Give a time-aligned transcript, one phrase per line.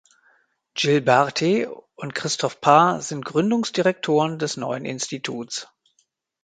[0.73, 5.67] Gilles Barthe und Christof Paar sind Gründungsdirektoren des neuen Instituts.